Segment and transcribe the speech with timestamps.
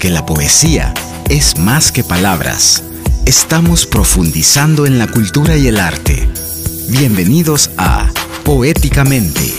[0.00, 0.94] Porque la poesía
[1.28, 2.82] es más que palabras.
[3.26, 6.26] Estamos profundizando en la cultura y el arte.
[6.88, 8.10] Bienvenidos a
[8.42, 9.52] Poéticamente.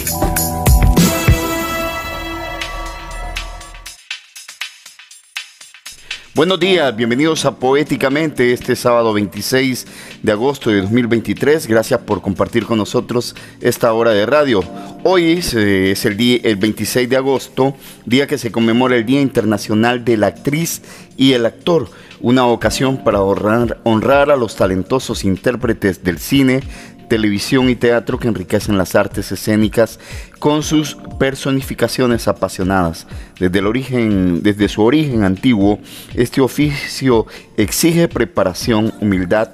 [6.41, 9.85] Buenos días, bienvenidos a Poéticamente este sábado 26
[10.23, 11.67] de agosto de 2023.
[11.67, 14.63] Gracias por compartir con nosotros esta hora de radio.
[15.03, 17.75] Hoy es, el, día, el 26 de agosto,
[18.07, 20.81] día que se conmemora el Día Internacional de la Actriz
[21.15, 21.91] y el Actor,
[22.21, 26.61] una ocasión para honrar, honrar a los talentosos intérpretes del cine,
[27.11, 29.99] televisión y teatro que enriquecen las artes escénicas
[30.39, 33.05] con sus personificaciones apasionadas.
[33.37, 35.79] Desde, el origen, desde su origen antiguo,
[36.13, 39.49] este oficio exige preparación, humildad,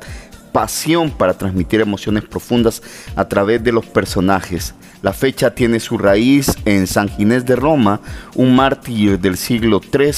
[0.51, 2.83] pasión para transmitir emociones profundas
[3.15, 4.75] a través de los personajes.
[5.01, 8.01] La fecha tiene su raíz en San Ginés de Roma,
[8.35, 10.11] un mártir del siglo III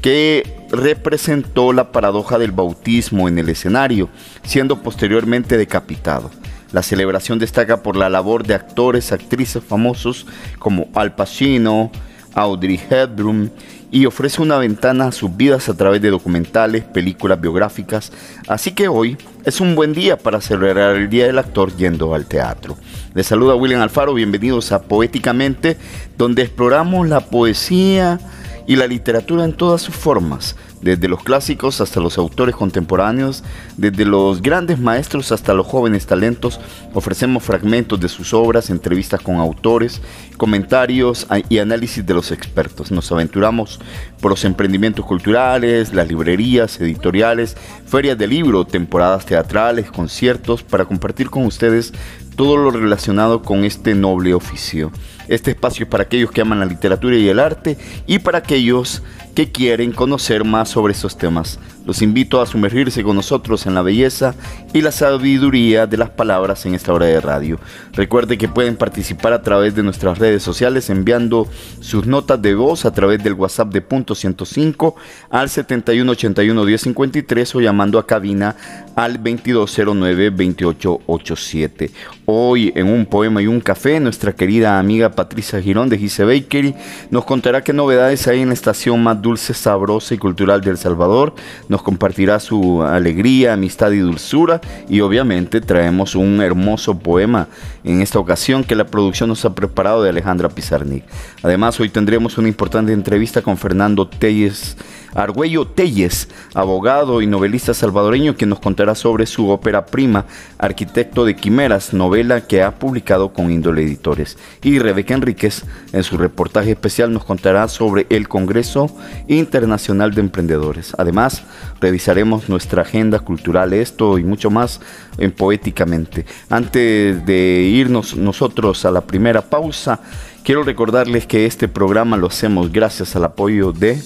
[0.00, 4.08] que representó la paradoja del bautismo en el escenario,
[4.44, 6.30] siendo posteriormente decapitado.
[6.72, 10.26] La celebración destaca por la labor de actores, actrices famosos
[10.58, 11.90] como Al Pacino,
[12.34, 13.52] Audrey Hepburn
[13.90, 18.10] y ofrece una ventana a sus vidas a través de documentales, películas biográficas.
[18.48, 22.26] Así que hoy es un buen día para celebrar el Día del Actor yendo al
[22.26, 22.76] teatro.
[23.14, 25.76] Les saluda William Alfaro, bienvenidos a Poéticamente,
[26.18, 28.18] donde exploramos la poesía
[28.66, 33.42] y la literatura en todas sus formas desde los clásicos hasta los autores contemporáneos,
[33.78, 36.60] desde los grandes maestros hasta los jóvenes talentos,
[36.92, 40.02] ofrecemos fragmentos de sus obras, entrevistas con autores,
[40.36, 42.92] comentarios y análisis de los expertos.
[42.92, 43.80] Nos aventuramos
[44.20, 51.30] por los emprendimientos culturales, las librerías, editoriales, ferias de libro, temporadas teatrales, conciertos, para compartir
[51.30, 51.94] con ustedes
[52.36, 54.92] todo lo relacionado con este noble oficio.
[55.28, 59.00] Este espacio es para aquellos que aman la literatura y el arte y para aquellos
[59.00, 61.58] que quieren conocer más sobre esos temas.
[61.84, 64.34] Los invito a sumergirse con nosotros en la belleza
[64.72, 67.58] y la sabiduría de las palabras en esta hora de radio.
[67.92, 71.46] Recuerde que pueden participar a través de nuestras redes sociales enviando
[71.80, 74.96] sus notas de voz a través del WhatsApp de punto 105
[75.30, 78.56] al 7181 1053 o llamando a cabina
[78.96, 81.90] al 2209 2887.
[82.26, 86.74] Hoy en un poema y un café, nuestra querida amiga Patricia Girón de Gise Bakery
[87.10, 90.78] nos contará qué novedades hay en la estación más dulce, sabrosa y cultural de El
[90.78, 91.34] Salvador.
[91.74, 94.60] Nos compartirá su alegría, amistad y dulzura.
[94.88, 97.48] Y obviamente traemos un hermoso poema
[97.84, 101.04] en esta ocasión que la producción nos ha preparado de Alejandra Pizarnik.
[101.42, 104.76] Además, hoy tendremos una importante entrevista con Fernando Telles
[105.14, 110.26] Argüello Telles, abogado y novelista salvadoreño, quien nos contará sobre su ópera prima,
[110.58, 114.36] Arquitecto de Quimeras, novela que ha publicado con Índole Editores.
[114.62, 118.90] Y Rebeca Enríquez, en su reportaje especial, nos contará sobre el Congreso
[119.28, 120.94] Internacional de Emprendedores.
[120.98, 121.44] Además,
[121.80, 124.80] revisaremos nuestra agenda cultural, esto y mucho más
[125.18, 126.26] en Poéticamente.
[126.50, 130.00] Antes de irnos nosotros a la primera pausa,
[130.42, 134.00] quiero recordarles que este programa lo hacemos gracias al apoyo de...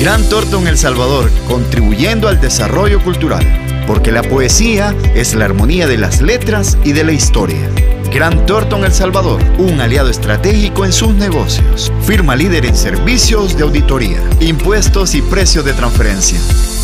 [0.00, 3.44] Gran Torto en El Salvador, contribuyendo al desarrollo cultural,
[3.86, 7.68] porque la poesía es la armonía de las letras y de la historia.
[8.12, 11.92] Gran Torto El Salvador, un aliado estratégico en sus negocios.
[12.02, 16.40] Firma líder en servicios de auditoría, impuestos y precios de transferencia.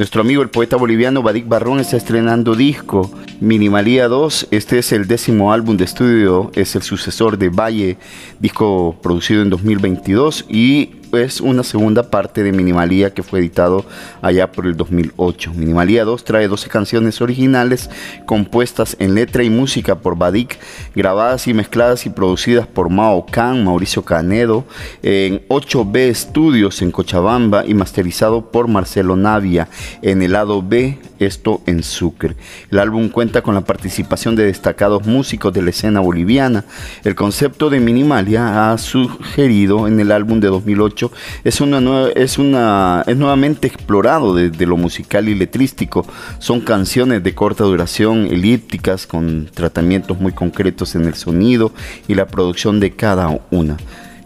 [0.01, 4.47] Nuestro amigo el poeta boliviano Badik Barrón está estrenando disco Minimalía 2.
[4.49, 7.97] Este es el décimo álbum de estudio, es el sucesor de Valle,
[8.39, 13.85] disco producido en 2022 y es una segunda parte de Minimalía que fue editado
[14.21, 15.53] allá por el 2008.
[15.55, 17.89] Minimalía 2 trae 12 canciones originales
[18.25, 20.57] compuestas en letra y música por Badik,
[20.95, 24.65] grabadas y mezcladas y producidas por Mao Khan, Mauricio Canedo,
[25.03, 29.67] en 8B Studios en Cochabamba y masterizado por Marcelo Navia
[30.01, 32.35] en el lado B, esto en Sucre.
[32.71, 36.65] El álbum cuenta con la participación de destacados músicos de la escena boliviana.
[37.03, 41.00] El concepto de Minimalia ha sugerido en el álbum de 2008
[41.43, 46.05] es, una es, una, es nuevamente explorado desde lo musical y letrístico.
[46.39, 51.71] Son canciones de corta duración, elípticas, con tratamientos muy concretos en el sonido
[52.07, 53.77] y la producción de cada una.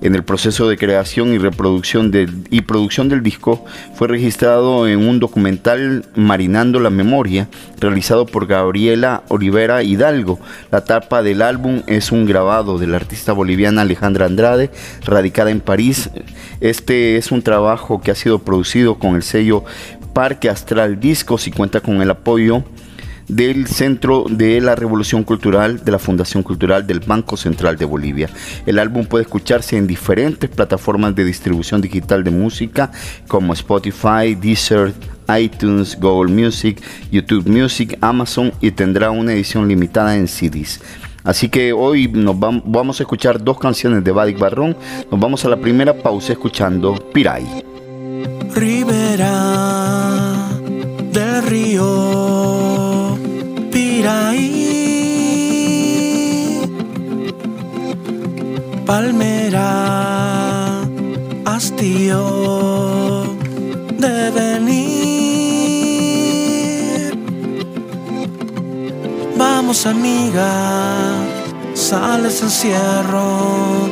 [0.01, 2.11] En el proceso de creación y reproducción
[2.49, 3.63] y producción del disco
[3.95, 7.47] fue registrado en un documental Marinando la Memoria,
[7.79, 10.39] realizado por Gabriela Olivera Hidalgo.
[10.71, 14.69] La tapa del álbum es un grabado de la artista boliviana Alejandra Andrade,
[15.05, 16.09] radicada en París.
[16.59, 19.63] Este es un trabajo que ha sido producido con el sello
[20.13, 22.63] Parque Astral Discos y cuenta con el apoyo
[23.27, 28.29] del Centro de la Revolución Cultural de la Fundación Cultural del Banco Central de Bolivia.
[28.65, 32.91] El álbum puede escucharse en diferentes plataformas de distribución digital de música
[33.27, 34.93] como Spotify, Deezer,
[35.37, 36.81] iTunes, Google Music,
[37.11, 40.81] YouTube Music, Amazon y tendrá una edición limitada en CDs.
[41.23, 44.77] Así que hoy nos vamos a escuchar dos canciones de Badik Barrón.
[45.09, 47.43] Nos vamos a la primera pausa escuchando Piray.
[48.53, 50.47] Ribera
[51.11, 52.34] del río
[58.85, 60.81] palmera,
[61.45, 62.23] hastío
[64.03, 64.85] de venir.
[69.37, 70.51] Vamos amiga,
[71.73, 73.89] sales encierro,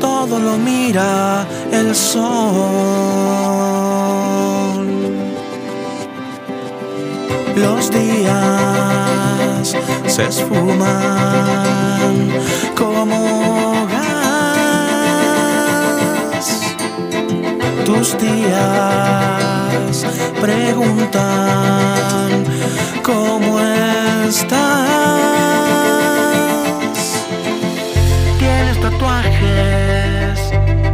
[0.00, 3.95] todo lo mira el sol.
[7.56, 9.74] Los días
[10.06, 10.86] se esfuman
[12.76, 14.06] como gas.
[17.86, 20.06] Tus días
[20.38, 21.24] preguntan
[23.02, 23.58] cómo
[24.28, 24.56] estás.
[28.38, 30.40] Tienes tatuajes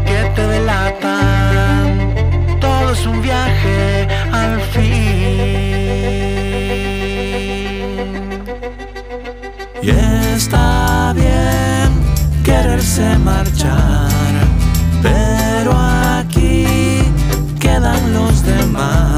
[0.06, 2.14] que te delatan.
[2.60, 5.91] Todo es un viaje al fin.
[9.82, 11.90] Y está bien
[12.44, 14.32] quererse marchar,
[15.02, 17.02] pero aquí
[17.58, 19.11] quedan los demás.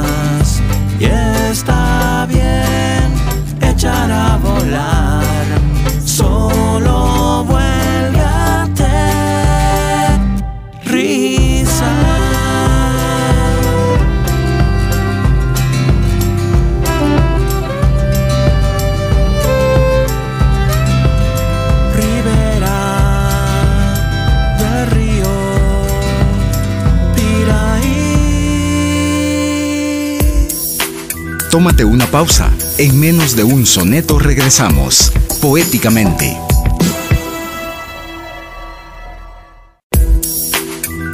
[31.55, 32.51] Tómate una pausa.
[32.79, 36.37] En menos de un soneto regresamos, poéticamente.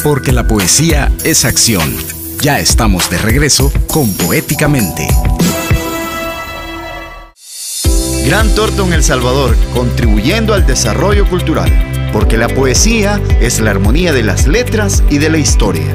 [0.03, 1.95] Porque la poesía es acción.
[2.41, 5.07] Ya estamos de regreso con Poéticamente.
[8.25, 11.71] Gran Torto El Salvador, contribuyendo al desarrollo cultural.
[12.15, 15.95] Porque la poesía es la armonía de las letras y de la historia.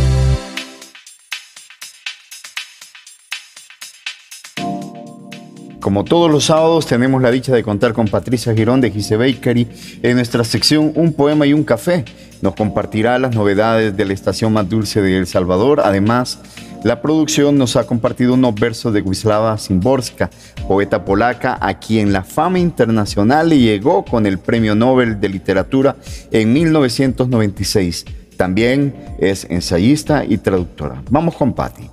[5.81, 9.67] Como todos los sábados, tenemos la dicha de contar con Patricia Girón de Gise Bakery
[10.03, 12.05] en nuestra sección Un poema y un café.
[12.43, 15.81] Nos compartirá las novedades de la estación más dulce de El Salvador.
[15.83, 16.37] Además,
[16.83, 20.29] la producción nos ha compartido unos versos de Wisława Szymborska,
[20.67, 25.95] poeta polaca a quien la fama internacional le llegó con el Premio Nobel de Literatura
[26.31, 28.05] en 1996.
[28.37, 31.01] También es ensayista y traductora.
[31.09, 31.89] Vamos con Patti.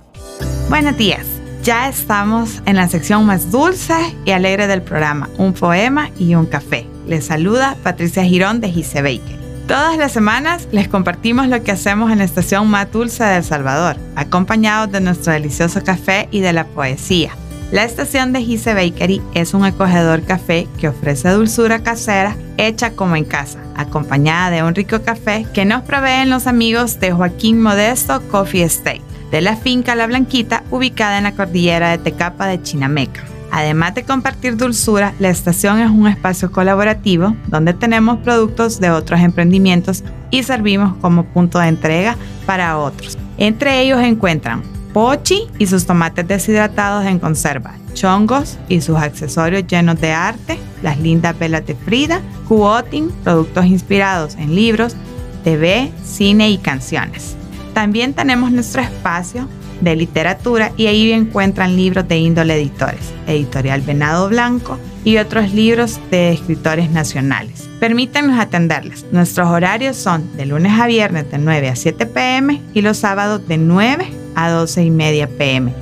[0.69, 1.38] Buenos días.
[1.63, 6.45] Ya estamos en la sección más dulce y alegre del programa, un poema y un
[6.45, 6.87] café.
[7.05, 9.37] Les saluda Patricia Girón de Gise Baker.
[9.67, 13.43] Todas las semanas les compartimos lo que hacemos en la estación más dulce de El
[13.43, 17.31] Salvador, acompañados de nuestro delicioso café y de la poesía.
[17.73, 23.17] La estación de Gise Bakery es un acogedor café que ofrece dulzura casera hecha como
[23.17, 28.21] en casa, acompañada de un rico café que nos proveen los amigos de Joaquín Modesto
[28.29, 33.23] Coffee Estate de la finca La Blanquita, ubicada en la cordillera de Tecapa de Chinameca.
[33.51, 39.19] Además de compartir dulzura, la estación es un espacio colaborativo donde tenemos productos de otros
[39.21, 43.17] emprendimientos y servimos como punto de entrega para otros.
[43.37, 44.61] Entre ellos encuentran
[44.93, 50.99] pochi y sus tomates deshidratados en conserva, chongos y sus accesorios llenos de arte, las
[50.99, 54.95] lindas velas de Frida, cuoting, productos inspirados en libros,
[55.43, 57.38] TV, cine y canciones.
[57.73, 59.47] También tenemos nuestro espacio
[59.81, 65.99] de literatura y ahí encuentran libros de índole editores, editorial Venado Blanco y otros libros
[66.11, 67.69] de escritores nacionales.
[67.79, 69.05] Permítanos atenderles.
[69.11, 73.47] Nuestros horarios son de lunes a viernes de 9 a 7 pm y los sábados
[73.47, 75.73] de 9 a 12 y media pm.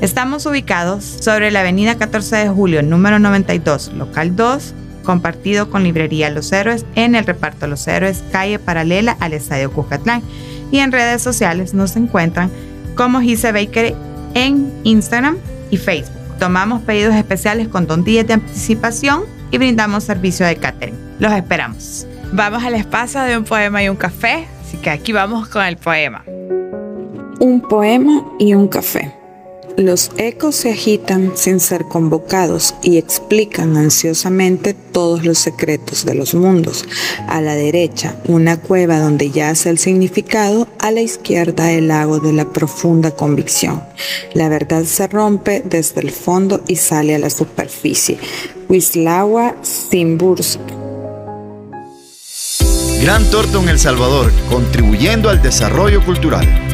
[0.00, 4.74] Estamos ubicados sobre la avenida 14 de julio, número 92, local 2,
[5.04, 10.22] compartido con Librería Los Héroes en el reparto Los Héroes, calle paralela al Estadio Cucatlán.
[10.74, 12.50] Y en redes sociales nos encuentran
[12.96, 13.94] como Gise Baker
[14.34, 15.36] en Instagram
[15.70, 16.18] y Facebook.
[16.40, 20.96] Tomamos pedidos especiales con dos días de anticipación y brindamos servicio de catering.
[21.20, 22.08] Los esperamos.
[22.32, 25.76] Vamos al espacio de un poema y un café, así que aquí vamos con el
[25.76, 26.24] poema.
[27.38, 29.14] Un poema y un café.
[29.76, 36.32] Los ecos se agitan sin ser convocados y explican ansiosamente todos los secretos de los
[36.34, 36.84] mundos.
[37.26, 42.32] A la derecha, una cueva donde yace el significado, a la izquierda el lago de
[42.32, 43.82] la profunda convicción.
[44.32, 48.18] La verdad se rompe desde el fondo y sale a la superficie.
[48.68, 50.62] Wisława Szymborska.
[53.02, 56.73] Gran Torto El Salvador, contribuyendo al desarrollo cultural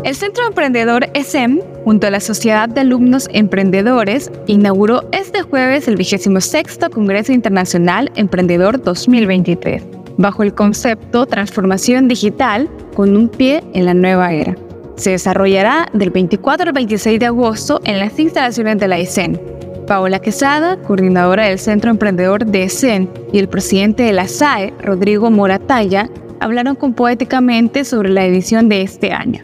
[0.05, 5.97] El Centro Emprendedor ESEM, junto a la Sociedad de Alumnos Emprendedores, inauguró este jueves el
[5.97, 13.95] 26 Congreso Internacional Emprendedor 2023 bajo el concepto Transformación Digital con un pie en la
[13.95, 14.55] nueva era.
[14.97, 19.41] Se desarrollará del 24 al 26 de agosto en las instalaciones de la ESEN.
[19.87, 25.31] Paola Quesada, coordinadora del Centro Emprendedor de ESEN, y el presidente de la SAE, Rodrigo
[25.31, 26.09] Moratalla,
[26.41, 29.43] hablaron con Poéticamente sobre la edición de este año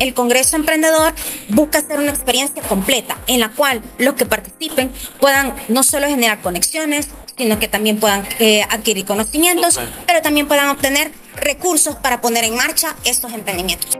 [0.00, 1.14] el Congreso Emprendedor
[1.50, 6.40] busca hacer una experiencia completa en la cual los que participen puedan no solo generar
[6.40, 12.44] conexiones, sino que también puedan eh, adquirir conocimientos, pero también puedan obtener recursos para poner
[12.44, 13.98] en marcha estos emprendimientos.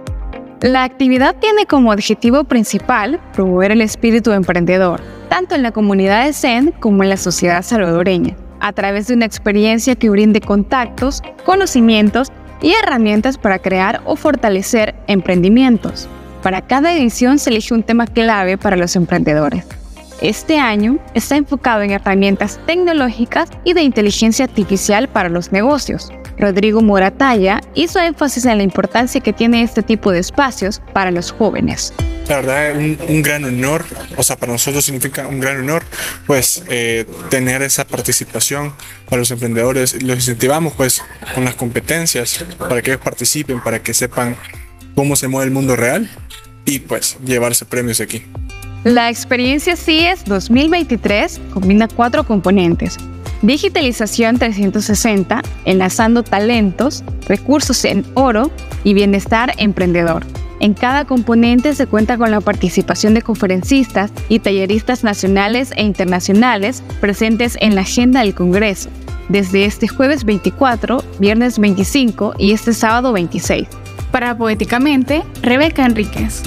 [0.63, 5.01] La actividad tiene como objetivo principal promover el espíritu emprendedor,
[5.31, 9.25] tanto en la comunidad de Zen como en la sociedad salvadoreña, a través de una
[9.25, 12.29] experiencia que brinde contactos, conocimientos
[12.61, 16.11] y herramientas para crear o fortalecer emprendimientos.
[16.43, 19.65] Para cada edición se elige un tema clave para los emprendedores.
[20.21, 26.13] Este año está enfocado en herramientas tecnológicas y de inteligencia artificial para los negocios.
[26.39, 31.33] Rodrigo Moratalla hizo énfasis en la importancia que tiene este tipo de espacios para los
[31.33, 31.95] jóvenes.
[32.29, 33.87] La verdad, un, un gran honor,
[34.17, 35.85] o sea, para nosotros significa un gran honor,
[36.27, 38.75] pues, eh, tener esa participación
[39.09, 40.03] para los emprendedores.
[40.03, 41.03] Los incentivamos, pues,
[41.35, 44.37] con las competencias para que ellos participen, para que sepan
[44.95, 46.11] cómo se mueve el mundo real
[46.67, 48.23] y, pues, llevarse premios aquí.
[48.85, 52.97] La experiencia CIES 2023 combina cuatro componentes.
[53.43, 58.51] Digitalización 360, enlazando talentos, recursos en oro
[58.83, 60.25] y bienestar emprendedor.
[60.61, 66.83] En cada componente se cuenta con la participación de conferencistas y talleristas nacionales e internacionales
[67.03, 68.89] presentes en la agenda del Congreso,
[69.29, 73.69] desde este jueves 24, viernes 25 y este sábado 26.
[74.11, 76.43] Para Poéticamente, Rebeca Enríquez.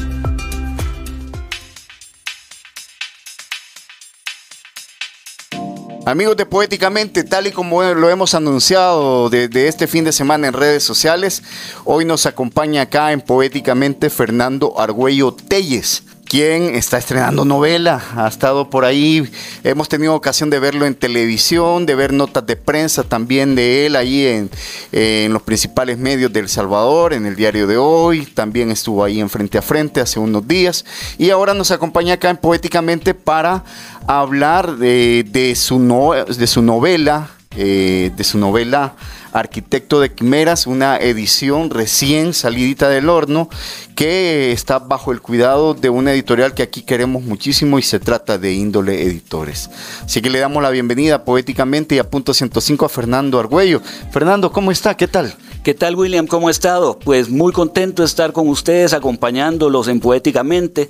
[6.05, 10.53] Amigos de Poéticamente, tal y como lo hemos anunciado desde este fin de semana en
[10.53, 11.41] redes sociales,
[11.86, 16.03] hoy nos acompaña acá en Poéticamente Fernando Argüello Telles
[16.34, 18.02] quien está estrenando novela.
[18.16, 19.32] Ha estado por ahí,
[19.63, 23.96] hemos tenido ocasión de verlo en televisión, de ver notas de prensa también de él
[23.96, 24.50] ahí
[24.92, 28.25] en, los principales medios de El Salvador, en el diario de hoy.
[28.25, 30.86] También estuvo ahí en Frente a Frente hace unos días.
[31.20, 33.63] Y ahora nos acompaña acá en Poéticamente para
[34.08, 38.96] hablar de, de, su, no, de su novela, eh, de su novela
[39.34, 43.50] Arquitecto de Quimeras, una edición recién salidita del horno
[43.96, 48.38] que está bajo el cuidado de una editorial que aquí queremos muchísimo y se trata
[48.38, 49.70] de Índole Editores.
[50.06, 53.82] Así que le damos la bienvenida poéticamente y a punto 105 a Fernando Argüello.
[54.12, 54.96] Fernando, ¿cómo está?
[54.96, 55.36] ¿Qué tal?
[55.63, 56.28] ¿Qué tal William?
[56.28, 57.00] ¿Cómo ha estado?
[57.00, 60.90] Pues muy contento de estar con ustedes acompañándolos en Poéticamente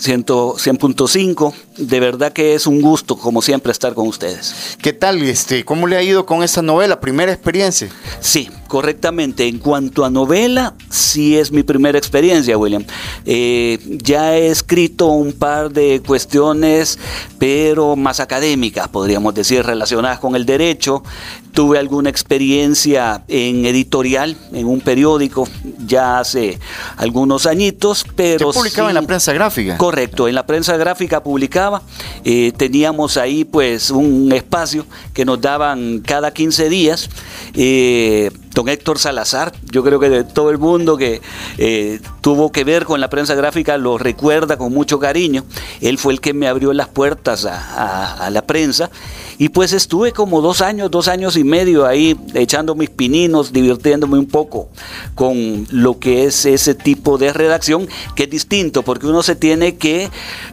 [0.00, 1.54] 100.5.
[1.76, 4.78] De verdad que es un gusto, como siempre, estar con ustedes.
[4.80, 5.22] ¿Qué tal?
[5.22, 6.98] Este, ¿Cómo le ha ido con esta novela?
[6.98, 7.75] ¿Primera experiencia?
[8.20, 9.46] Sí, correctamente.
[9.46, 12.84] En cuanto a novela, sí es mi primera experiencia, William.
[13.24, 16.98] Eh, ya he escrito un par de cuestiones,
[17.38, 21.02] pero más académicas, podríamos decir, relacionadas con el derecho.
[21.52, 25.48] Tuve alguna experiencia en editorial, en un periódico,
[25.86, 26.58] ya hace
[26.98, 28.52] algunos añitos, pero...
[28.52, 29.78] ¿Se publicaba sí- en la prensa gráfica?
[29.78, 31.80] Correcto, en la prensa gráfica publicaba,
[32.24, 37.08] eh, teníamos ahí pues un espacio que nos daban cada 15 días.
[37.54, 41.20] eh, don Héctor Salazar, yo creo que de todo el mundo que
[41.58, 45.44] eh, tuvo que ver con la prensa gráfica lo recuerda con mucho cariño.
[45.82, 48.90] Él fue el que me abrió las puertas a, la prensa
[49.38, 54.18] y pues estuve como dos años, dos años y medio ahí echando mis pininos, divirtiéndome
[54.18, 54.68] un poco
[55.14, 59.76] con lo que es ese tipo de redacción, que es distinto, porque uno se tiene
[59.76, 60.10] que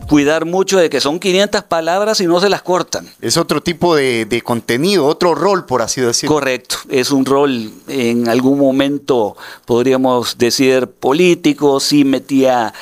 [0.08, 3.08] cuidar mucho de que son 500 palabras y no se las cortan.
[3.22, 6.36] Es otro tipo de, de contenido, otro rol, por así decirlo.
[6.36, 9.36] Correcto, es un rol en algún momento,
[9.66, 12.74] podríamos decir, político, sí metía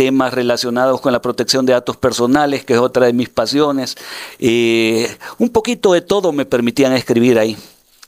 [0.00, 3.98] temas relacionados con la protección de datos personales, que es otra de mis pasiones.
[4.38, 7.54] Eh, un poquito de todo me permitían escribir ahí.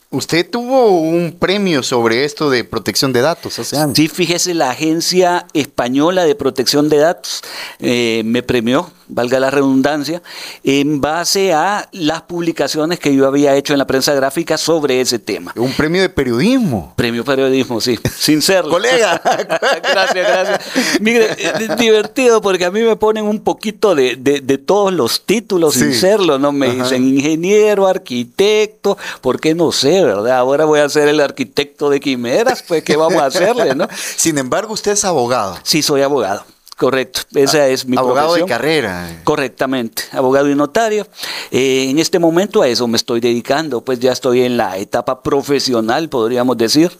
[0.09, 3.95] Usted tuvo un premio sobre esto de protección de datos hace años.
[3.95, 7.43] Sí, fíjese, la Agencia Española de Protección de Datos
[7.77, 10.21] eh, me premió, valga la redundancia,
[10.63, 15.19] en base a las publicaciones que yo había hecho en la prensa gráfica sobre ese
[15.19, 15.53] tema.
[15.55, 16.93] Un premio de periodismo.
[16.95, 18.71] Premio periodismo, sí, sin serlo.
[18.71, 19.21] Colega.
[19.23, 20.61] gracias, gracias.
[20.99, 25.25] Mire, es divertido porque a mí me ponen un poquito de, de- de todos los
[25.25, 25.99] títulos sin Sí.
[25.99, 26.51] serlo, ¿no?
[26.51, 26.83] Me Ajá.
[26.83, 30.37] dicen ingeniero, arquitecto, ¿por qué no sé, verdad?
[30.37, 33.87] Ahora voy a ser el arquitecto de quimeras, pues ¿qué vamos a hacerle, no?
[34.15, 35.57] Sin embargo, usted es abogado.
[35.63, 36.43] Sí, soy abogado.
[36.75, 39.21] Correcto, esa es mi abogado de carrera.
[39.23, 41.07] Correctamente, abogado y notario.
[41.51, 45.21] Eh, en este momento a eso me estoy dedicando, pues ya estoy en la etapa
[45.21, 46.91] profesional, podríamos decir.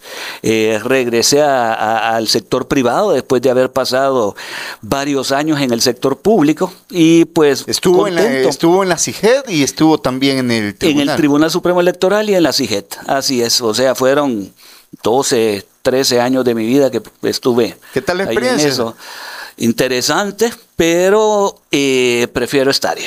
[0.44, 4.36] Eh, regresé a- a- al sector privado después de haber pasado
[4.82, 9.50] varios años en el sector público y pues Estuvo en, la, estuvo en la CIGED
[9.50, 11.10] y estuvo también en el En tribunal.
[11.10, 12.96] el Tribunal Supremo Electoral y en la CIGET.
[13.08, 14.54] Así es, o sea, fueron
[15.02, 18.70] 12, 13 años de mi vida que estuve ¿Qué tal la ahí en experiencia?
[18.70, 18.96] eso.
[19.58, 22.98] Interesante, pero eh, prefiero estar.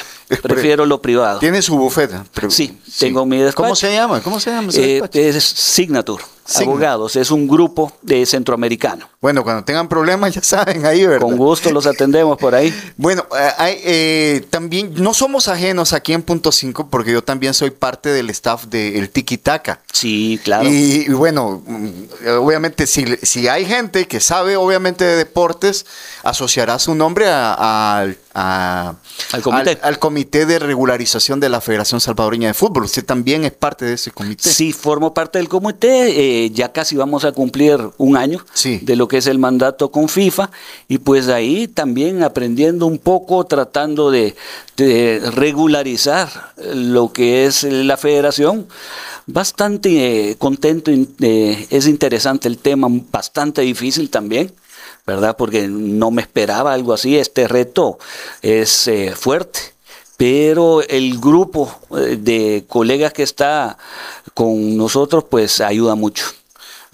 [0.43, 1.39] Prefiero lo privado.
[1.39, 2.25] Tiene su bufeta.
[2.33, 3.57] pero- Sí, tengo mi despacho.
[3.65, 4.21] ¿Cómo se llama?
[4.23, 6.71] ¿Cómo se llama Eh, es Signature, Signature.
[6.71, 7.17] Abogados.
[7.17, 9.09] Es un grupo de centroamericano.
[9.27, 11.27] Bueno, cuando tengan problemas ya saben ahí, ¿verdad?
[11.27, 12.73] Con gusto los atendemos por ahí.
[12.97, 13.27] Bueno,
[13.61, 18.09] eh, eh, también no somos ajenos aquí en Punto 5 porque yo también soy parte
[18.11, 19.81] del staff del Tiki Taka.
[19.93, 20.69] Sí, claro.
[20.69, 25.87] Y, y bueno, mm, obviamente si, si hay gente que sabe obviamente de deportes,
[26.23, 28.95] asociará su nombre a- al- a-
[29.33, 29.71] Al comité.
[29.71, 32.85] al- al comité de regularización de la Federación Salvadoreña de Fútbol.
[32.85, 34.49] Usted también es parte de ese comité.
[34.51, 36.45] Sí, formo parte del comité.
[36.45, 38.79] eh, ya casi vamos a cumplir un año Sí.
[38.83, 40.51] de lo que es el mandato con FIFA.
[40.89, 44.35] Y pues ahí también aprendiendo un poco, tratando de,
[45.35, 48.67] regularizar lo que es la federación.
[49.27, 50.91] Bastante eh, contento.
[50.91, 54.53] eh, es interesante el tema, bastante difícil también.
[55.07, 55.37] ¿Verdad?
[55.37, 57.17] Porque no me esperaba algo así.
[57.17, 57.99] Este reto
[58.43, 59.77] es eh, fuerte
[60.17, 63.77] pero el grupo de colegas que está
[64.35, 66.25] con nosotros pues ayuda mucho.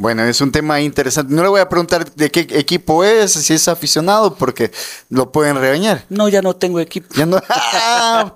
[0.03, 1.33] Bueno, es un tema interesante.
[1.33, 4.73] No le voy a preguntar de qué equipo es, si es aficionado, porque
[5.11, 6.05] lo pueden regañar.
[6.09, 7.07] No, ya no tengo equipo.
[7.15, 7.41] Ya no.
[7.49, 8.35] ¡Ah!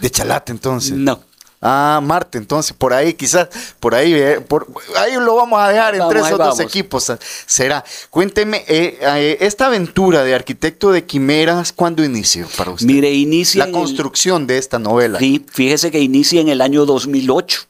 [0.00, 0.92] de Chalate, entonces.
[0.92, 1.20] No.
[1.60, 3.48] Ah, Marte, entonces por ahí quizás,
[3.80, 4.66] por ahí, eh, por
[4.98, 6.60] ahí lo vamos a dejar en tres ahí o dos vamos.
[6.60, 7.12] equipos.
[7.44, 7.84] Será.
[8.08, 12.86] Cuénteme, eh, eh, esta aventura de arquitecto de quimeras, ¿cuándo inició para usted?
[12.86, 15.18] Mire, inicia la el- construcción de esta novela.
[15.18, 17.60] Sí, fíjese que inicia en el año 2008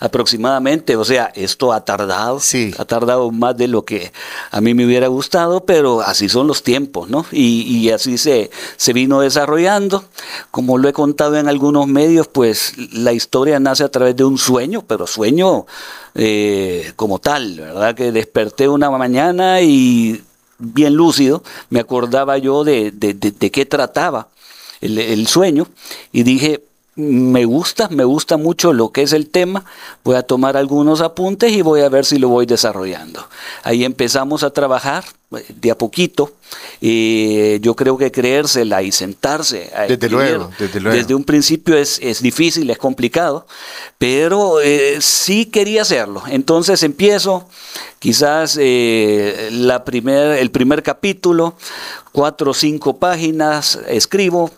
[0.00, 2.74] aproximadamente, o sea, esto ha tardado, Sí.
[2.78, 4.12] ha tardado más de lo que
[4.50, 7.24] a mí me hubiera gustado, pero así son los tiempos, ¿no?
[7.32, 10.04] Y, y así se, se vino desarrollando.
[10.50, 14.38] Como lo he contado en algunos medios, pues la historia nace a través de un
[14.38, 15.66] sueño, pero sueño
[16.14, 17.94] eh, como tal, ¿verdad?
[17.94, 20.22] Que desperté una mañana y
[20.58, 24.28] bien lúcido, me acordaba yo de, de- de- de qué trataba
[24.80, 25.66] el, el sueño
[26.12, 26.62] y dije,
[26.94, 29.64] me gusta, me gusta mucho lo que es el tema,
[30.04, 33.26] voy a tomar algunos apuntes y voy a ver si lo voy desarrollando.
[33.62, 36.32] Ahí empezamos a trabajar eh, de a poquito.
[36.82, 40.96] eh, yo creo que creérsela y sentarse a Desde luego, desde luego.
[40.98, 43.46] desde un principio es, es difícil, es complicado,
[43.96, 46.22] pero eh, sí quería hacerlo.
[46.28, 47.48] Entonces empiezo,
[48.00, 51.54] quizás eh, la primer, el primer capítulo,
[52.12, 54.50] cuatro o cinco páginas, escribo,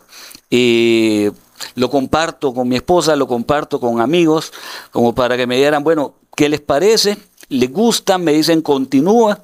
[0.50, 1.30] eh,
[1.74, 4.52] lo comparto con mi esposa, lo comparto con amigos,
[4.90, 7.18] como para que me dieran, bueno, ¿qué les parece?
[7.48, 9.40] le gusta, me dicen continúa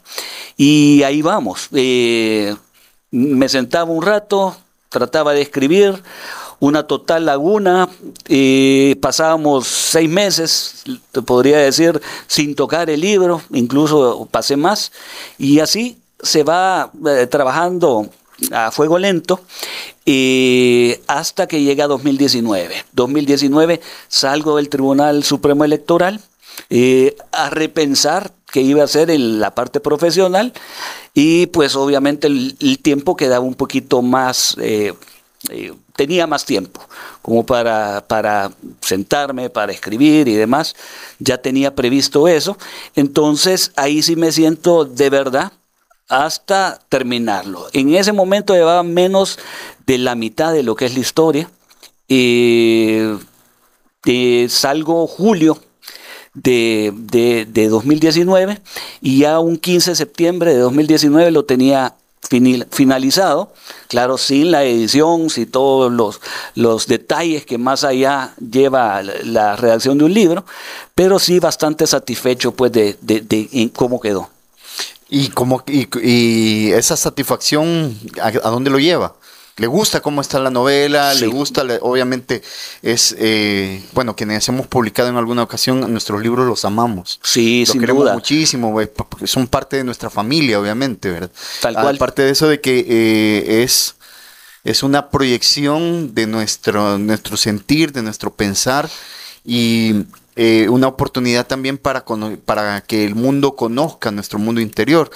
[0.56, 1.68] y ahí vamos.
[1.72, 2.54] Eh,
[3.10, 4.56] me sentaba un rato,
[4.88, 6.02] trataba de escribir,
[6.60, 7.88] una total laguna,
[8.28, 14.92] eh, pasábamos seis meses, te podría decir, sin tocar el libro, incluso pasé más,
[15.38, 18.10] y así se va eh, trabajando
[18.52, 19.40] a fuego lento
[20.06, 22.84] eh, hasta que llega 2019.
[22.92, 26.20] 2019 salgo del Tribunal Supremo Electoral
[27.32, 30.52] a repensar qué iba a hacer en la parte profesional
[31.14, 34.56] y pues obviamente el, tiempo quedaba un poquito más
[36.00, 36.80] tenía más tiempo
[37.20, 38.50] como para, para
[38.80, 40.74] sentarme, para escribir y demás.
[41.18, 42.56] Ya tenía previsto eso.
[42.96, 45.52] Entonces ahí sí me siento de verdad
[46.10, 47.68] hasta terminarlo.
[47.72, 49.38] En ese momento llevaba menos
[49.86, 51.50] de la mitad de lo que es la historia.
[52.08, 53.16] Eh,
[54.48, 55.58] salgo julio
[56.34, 58.60] de, de, de, 2019
[59.00, 61.94] y ya un 15 de septiembre de 2019 lo tenía
[62.70, 63.52] finalizado,
[63.88, 66.20] claro, sin la edición, sin todos los,
[66.54, 70.44] los detalles que más allá lleva la redacción de un libro,
[70.94, 74.28] pero sí bastante satisfecho pues de, de, cómo quedó.
[75.10, 79.14] ¿Y, cómo, y, esa satisfacción, ¿a, dónde lo lleva?
[79.56, 82.40] le gusta cómo está la novela, le gusta, obviamente
[82.80, 87.20] es, eh, bueno, quienes hemos publicado en alguna ocasión nuestros libros los amamos.
[87.22, 91.30] Sí, lo queremos muchísimo, porque son parte de nuestra familia, obviamente, ¿verdad?
[91.60, 91.96] Tal cual.
[91.96, 93.96] Aparte de eso de que eh, es,
[94.64, 98.88] es una proyección de nuestro, nuestro sentir, de nuestro pensar
[99.44, 102.04] y eh, una oportunidad también para,
[102.44, 105.10] para que el mundo conozca nuestro mundo interior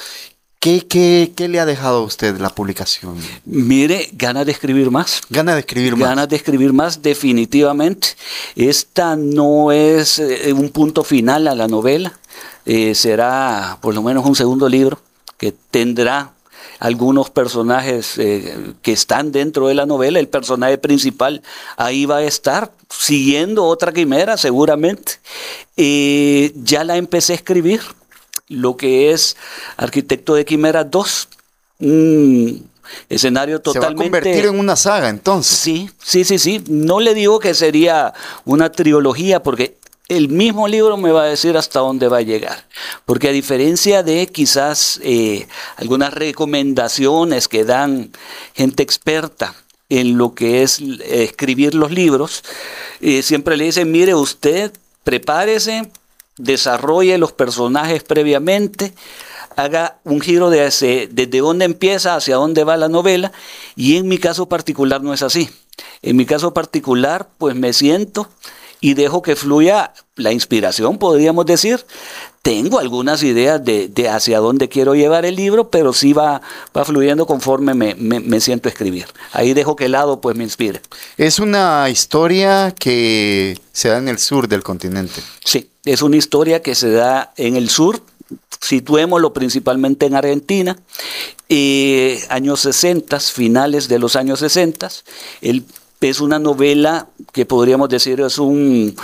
[0.65, 3.19] ¿Qué, le ha dejado a usted la publicación?
[3.45, 5.21] Mire, ganas de escribir más.
[5.29, 6.09] Ganas de escribir más.
[6.09, 8.09] Ganas de escribir más, definitivamente.
[8.57, 12.19] Esta no es eh, un punto final a la novela.
[12.65, 14.99] Eh, será por lo menos un segundo libro
[15.37, 16.33] que tendrá
[16.79, 20.19] algunos personajes eh, que están dentro de la novela.
[20.19, 21.43] El personaje principal
[21.77, 25.15] ahí va a estar siguiendo otra quimera, seguramente.
[25.77, 27.81] ya la empecé a escribir
[28.49, 29.37] lo que es
[29.77, 31.29] Arquitecto de Quimera 2.
[31.81, 32.71] Un
[33.09, 34.05] escenario totalmente...
[34.05, 35.57] Se va a convertir en una saga entonces.
[35.57, 36.65] Sí, sí, sí, sí.
[36.69, 38.13] No le digo que sería
[38.45, 39.77] una trilogía porque
[40.09, 42.67] el mismo libro me va a decir hasta dónde va a llegar.
[43.05, 48.11] Porque a diferencia de quizás eh, algunas recomendaciones que dan
[48.55, 49.55] gente experta
[49.89, 52.45] en lo que es escribir los libros,
[53.01, 54.73] eh, siempre le dicen, mire usted,
[55.05, 55.91] prepárese
[56.37, 58.93] desarrolle los personajes previamente,
[59.57, 60.65] haga un giro de
[61.13, 63.33] desde dónde empieza hacia dónde va la novela,
[63.77, 65.49] y en mi caso particular no es así.
[66.03, 68.29] En mi caso particular, pues me siento
[68.85, 71.87] y dejo que fluya la inspiración, podríamos decir.
[72.43, 76.43] Tengo algunas ideas de, hacia dónde quiero llevar el libro, pero sí va,
[76.77, 79.07] va fluyendo conforme me, me, siento a escribir.
[79.33, 80.83] Ahí dejo que el lado pues me inspire.
[81.17, 85.23] Es una historia que se da en el sur del continente.
[85.43, 88.03] Sí, es una historia que se da en el sur,
[88.61, 90.77] situémoslo principalmente en Argentina,
[91.49, 94.91] eh, años 60, finales de los años 60.
[95.41, 95.65] El
[96.09, 98.97] es una novela que podríamos decir es un,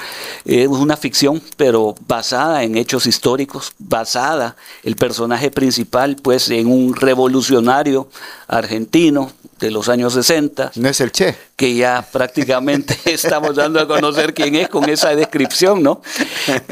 [0.44, 8.08] una ficción, pero basada en hechos históricos, basada el personaje principal pues en un revolucionario
[8.46, 10.72] argentino de los años 60.
[10.76, 11.34] No es el Che.
[11.56, 16.00] Que ya prácticamente estamos dando a conocer quién es con esa descripción, ¿no?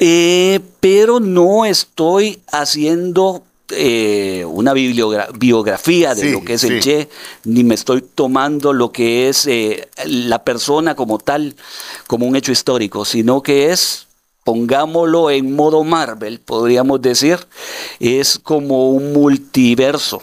[0.00, 7.08] Eh, pero no estoy haciendo eh, una biografía de lo que es el Che,
[7.44, 11.54] ni me estoy tomando lo que es eh, la persona como tal,
[12.06, 14.06] como un hecho histórico, sino que es,
[14.44, 17.38] pongámoslo en modo Marvel, podríamos decir,
[18.00, 20.22] es como un multiverso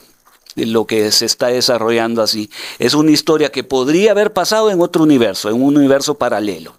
[0.55, 2.49] lo que se está desarrollando así.
[2.79, 6.77] Es una historia que podría haber pasado en otro universo, en un universo paralelo.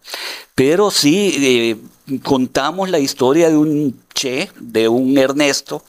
[0.54, 1.76] Pero sí eh,
[2.22, 5.82] contamos la historia de un Che, de un Ernesto,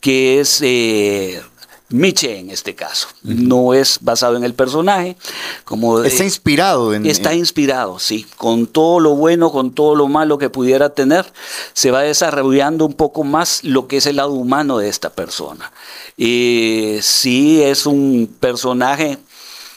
[0.00, 1.40] que es eh,
[1.88, 3.08] Miche en este caso.
[3.22, 5.16] No es basado en el personaje.
[5.64, 6.94] Como, está inspirado.
[6.94, 8.26] En, está inspirado, sí.
[8.36, 11.32] Con todo lo bueno, con todo lo malo que pudiera tener,
[11.74, 15.72] se va desarrollando un poco más lo que es el lado humano de esta persona.
[16.16, 19.18] Y sí es un personaje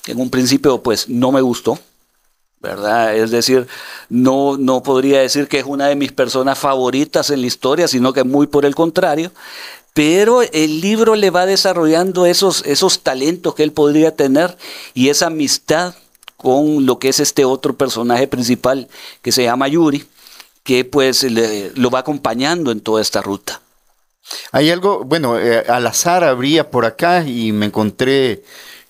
[0.08, 1.80] en un principio pues no me gustó.
[3.14, 3.68] Es decir,
[4.10, 8.14] no, no podría decir que es una de mis personas favoritas en la historia, sino
[8.14, 9.32] que muy por el contrario
[9.96, 14.58] pero el libro le va desarrollando esos, esos talentos que él podría tener
[14.94, 15.96] y esa amistad
[16.36, 18.90] con lo que es este otro personaje principal
[19.22, 20.06] que se llama Yuri,
[20.64, 23.62] que pues lo va acompañando en toda esta ruta.
[24.52, 28.44] Hay algo, bueno, eh, al azar abría por acá y me encontré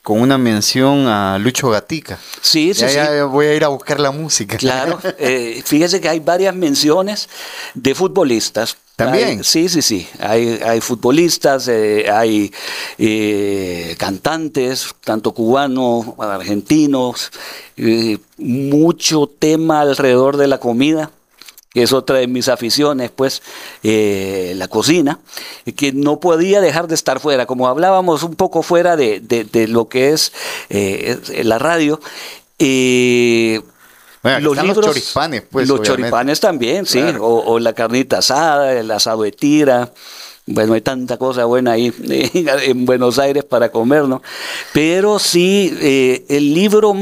[0.05, 2.19] con una mención a Lucho Gatica.
[2.39, 2.95] Sí, sí, Ya, sí.
[2.95, 4.55] ya voy a ir a buscar la música.
[4.55, 7.27] Claro, eh, fíjese que hay varias menciones
[7.73, 8.77] de futbolistas.
[8.95, 9.39] También.
[9.39, 10.07] Hay- sí, sí, sí.
[10.19, 12.53] Hay, hay futbolistas, eh, hay
[12.99, 17.31] eh, cantantes, tanto cubanos, argentinos,
[18.37, 21.09] mucho tema alrededor de la comida
[21.75, 23.43] que es otra de mis aficiones, pues,
[23.83, 25.19] eh, la cocina,
[25.75, 27.45] que no podía dejar de estar fuera.
[27.45, 30.31] Como hablábamos un poco fuera de, de- de lo que es
[30.69, 31.99] eh, es- la radio,
[32.59, 33.61] eh,
[34.23, 36.01] Bueno, los choripanes, pues, Los obviamente.
[36.03, 36.99] choripanes también, sí.
[36.99, 37.25] Claro.
[37.25, 39.91] O, o la carnita asada, el asado de tira.
[40.47, 41.91] Bueno, hay tanta cosa buena ahí
[42.33, 44.21] en Buenos Aires para comer, ¿no?
[44.73, 46.95] Pero sí, eh, el libro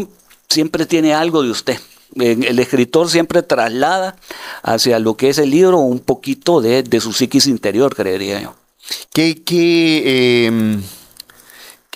[0.49, 1.77] siempre tiene algo de usted.
[2.19, 4.15] Eh, El escritor siempre traslada
[4.61, 8.55] hacia lo que es el libro un poquito de, de su psiquis interior, creería yo.
[9.13, 10.83] ¿Qué, qué, d-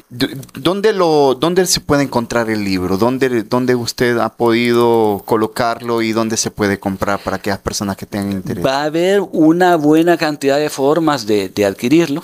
[0.10, 2.98] ¿dónde, lo, ¿Dónde se puede encontrar el libro?
[2.98, 8.06] ¿Dónde, ¿Dónde usted ha podido colocarlo y dónde se puede comprar para aquellas personas que
[8.06, 8.66] tengan interés?
[8.66, 12.24] Va a haber una buena cantidad de formas de, de adquirirlo.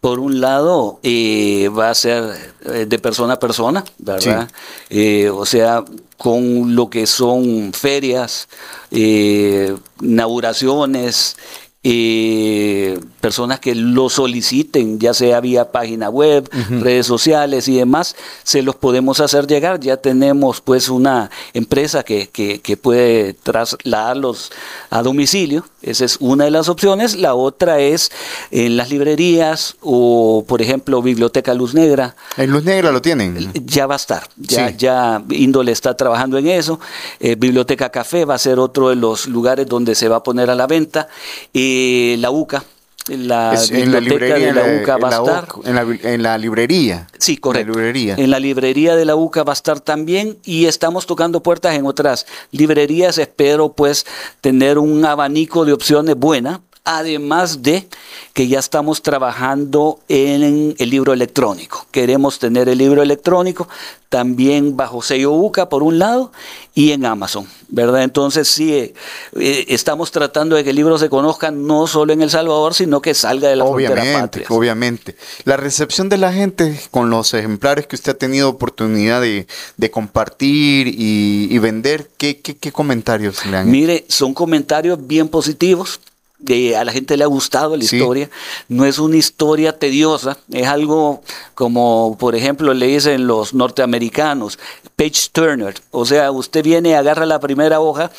[0.00, 2.24] Por un lado, eh, va a ser
[2.66, 4.48] eh, de persona a persona, ¿verdad?
[4.90, 5.82] Eh, o sea,
[6.18, 8.48] con lo que son ferias,
[8.90, 11.36] eh, inauguraciones,
[11.82, 18.60] eh, personas que lo soliciten, ya sea vía página web, redes sociales y demás, se
[18.62, 19.80] los podemos hacer llegar.
[19.80, 24.52] Ya tenemos pues una empresa que, que- que puede trasladarlos
[24.90, 25.64] a domicilio.
[25.80, 27.16] Esa es una de las opciones.
[27.16, 28.10] La otra es
[28.50, 32.16] en las librerías o, por ejemplo, Biblioteca Luz Negra.
[32.36, 33.50] En Luz Negra lo tienen.
[33.64, 34.74] Ya va a estar, ya, Sí.
[34.78, 36.78] ya Índole está trabajando en eso.
[37.20, 40.50] Eh, Biblioteca Café va a ser otro de los lugares donde se va a poner
[40.50, 41.08] a la venta.
[41.54, 42.64] Eh, la UCA,
[43.08, 45.48] la Es en la librería de la UCA va a en la estar.
[45.64, 47.06] En la, en la librería.
[47.18, 47.72] Sí, correcto.
[47.72, 48.14] En la librería.
[48.16, 51.86] En la librería de la UCA va a estar también y estamos tocando puertas en
[51.86, 53.18] otras librerías.
[53.18, 54.06] Espero pues
[54.40, 56.60] tener un abanico de opciones buena.
[56.86, 57.88] Además de
[58.34, 61.86] que ya estamos trabajando en el libro electrónico.
[61.90, 63.68] Queremos tener el libro electrónico
[64.10, 66.30] también bajo sello UCA por un lado
[66.74, 68.02] y en Amazon, ¿verdad?
[68.02, 68.94] Entonces sí, eh,
[69.40, 73.00] eh, estamos tratando de que el libro se conozca no solo en El Salvador, sino
[73.00, 74.46] que salga de la frontera Obviamente, patria.
[74.50, 75.16] obviamente.
[75.44, 79.46] La recepción de la gente con los ejemplares que usted ha tenido oportunidad de,
[79.78, 83.72] de compartir y, y vender, ¿qué, qué, qué comentarios le han hecho?
[83.72, 85.98] Mire, son comentarios bien positivos.
[86.44, 87.96] De- a la gente le ha gustado la Sí.
[87.96, 88.30] historia.
[88.68, 91.22] No es una historia tediosa, es algo
[91.54, 94.58] como, por ejemplo, le dicen los norteamericanos,
[94.96, 95.74] page turner.
[95.90, 98.10] O sea, usted viene, agarra la primera hoja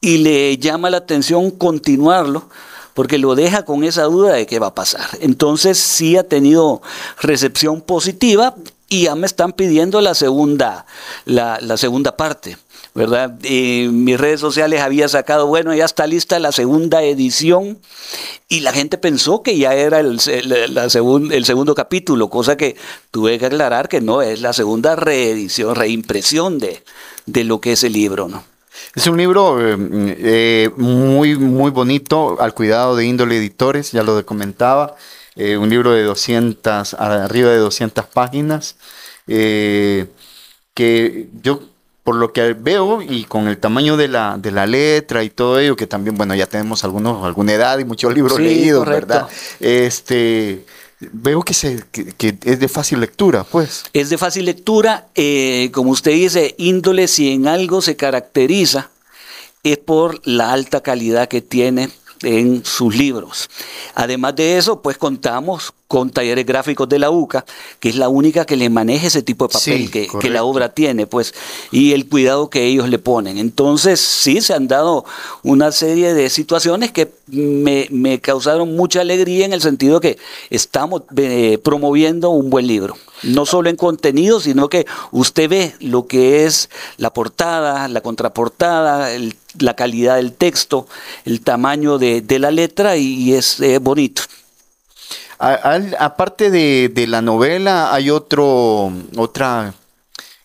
[0.00, 2.48] y le llama la atención continuarlo
[2.94, 5.08] porque lo deja con esa duda de qué va a pasar.
[5.20, 6.82] Entonces sí ha tenido
[7.20, 8.54] recepción positiva
[8.88, 10.84] y ya me están pidiendo la segunda,
[11.24, 12.56] la, la segunda parte.
[13.00, 13.38] ¿Verdad?
[13.44, 17.78] En mis redes sociales había sacado, bueno, ya está lista la segunda edición
[18.46, 22.76] y la gente pensó que ya era el, segun- el segundo capítulo, cosa que
[23.10, 26.82] tuve que aclarar que no, es la segunda reedición, reimpresión de,
[27.24, 28.44] de lo que es el libro, ¿no?
[28.94, 29.76] Es un libro eh,
[30.18, 34.94] eh, muy, muy bonito, al cuidado de índole editores, ya lo comentaba.
[35.36, 38.76] Eh, un libro de 200, arriba de 200 páginas,
[39.26, 40.06] eh,
[40.74, 41.60] que yo,
[42.02, 45.58] por lo que veo y con el tamaño de la, de la letra y todo
[45.58, 49.06] ello, que también, bueno, ya tenemos algunos, alguna edad y muchos libros Sí, leídos, correcto.
[49.06, 49.28] ¿verdad?
[49.60, 50.64] Este,
[51.00, 53.84] veo que, se, que, que es de fácil lectura, pues.
[53.92, 58.90] Es de fácil lectura, eh, como usted dice, índole si en algo se caracteriza
[59.62, 61.90] es por la alta calidad que tiene
[62.22, 63.50] en sus libros.
[63.94, 67.44] Además de eso, pues contamos con talleres gráficos de la UCA,
[67.80, 70.72] que es la única que le maneja ese tipo de papel Sí, que, la obra
[70.72, 71.34] tiene, pues,
[71.72, 73.38] y el cuidado que ellos le ponen.
[73.38, 75.04] Entonces, sí, se han dado
[75.42, 80.16] una serie de situaciones que me, me causaron mucha alegría en el sentido que
[80.48, 82.96] estamos eh, promoviendo un buen libro.
[83.24, 89.12] No solo en contenido, sino que usted ve lo que es la portada, la contraportada,
[89.12, 90.86] el- la calidad del texto,
[91.24, 94.22] el tamaño de, de la letra y es eh, bonito.
[95.40, 99.72] Aparte de, de la novela, hay otro, otra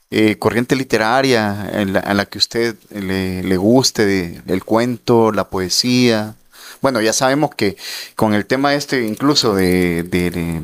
[0.10, 5.34] eh, corriente literaria en la, a la que usted le, le guste, de- el cuento,
[5.34, 6.36] la poesía.
[6.81, 7.75] Bueno, ya sabemos que
[8.15, 10.62] con el tema este, incluso de- de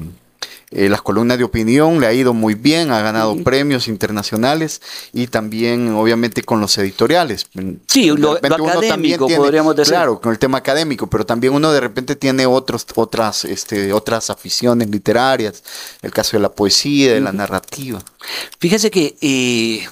[0.72, 4.82] eh, las columnas de opinión, le ha ido muy bien, ha ganado premios internacionales
[5.14, 7.48] y también obviamente con los editoriales.
[7.88, 9.94] Sí, lo, lo académico, tiene- podríamos decir.
[9.94, 14.30] Claro, con el tema académico, pero también uno de repente tiene otros, otras, este, otras
[14.30, 15.62] aficiones literarias,
[16.02, 18.02] el caso de la poesía, de la narrativa.
[18.60, 19.86] Fíjese que eh,